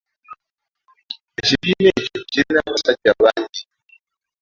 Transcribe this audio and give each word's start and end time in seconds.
Ekibiina 1.41 1.89
ekyo 2.01 2.21
kirina 2.31 2.59
abasajja 2.67 3.11
bangi. 3.21 3.61